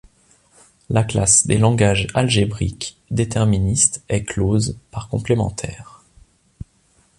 La 0.89 1.03
classe 1.03 1.45
des 1.45 1.59
langages 1.59 2.07
algébriques 2.15 2.97
déterministes 3.11 4.01
est 4.09 4.23
close 4.23 4.75
par 4.89 5.09
complémentaire. 5.09 6.01